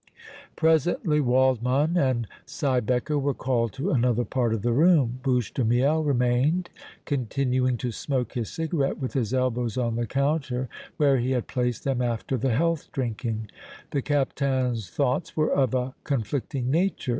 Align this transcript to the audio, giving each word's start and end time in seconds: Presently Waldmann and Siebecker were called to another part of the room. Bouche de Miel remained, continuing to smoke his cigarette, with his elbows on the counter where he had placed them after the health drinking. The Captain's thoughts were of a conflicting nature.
Presently 0.55 1.19
Waldmann 1.19 1.95
and 1.95 2.27
Siebecker 2.47 3.21
were 3.21 3.35
called 3.35 3.71
to 3.73 3.91
another 3.91 4.25
part 4.25 4.51
of 4.51 4.63
the 4.63 4.71
room. 4.71 5.19
Bouche 5.21 5.53
de 5.53 5.63
Miel 5.63 6.03
remained, 6.03 6.71
continuing 7.05 7.77
to 7.77 7.91
smoke 7.91 8.33
his 8.33 8.49
cigarette, 8.49 8.97
with 8.97 9.13
his 9.13 9.31
elbows 9.31 9.77
on 9.77 9.97
the 9.97 10.07
counter 10.07 10.67
where 10.97 11.17
he 11.19 11.33
had 11.33 11.45
placed 11.47 11.83
them 11.83 12.01
after 12.01 12.35
the 12.35 12.49
health 12.55 12.91
drinking. 12.91 13.51
The 13.91 14.01
Captain's 14.01 14.89
thoughts 14.89 15.37
were 15.37 15.53
of 15.53 15.75
a 15.75 15.93
conflicting 16.03 16.71
nature. 16.71 17.09